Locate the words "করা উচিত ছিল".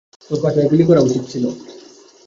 0.85-1.43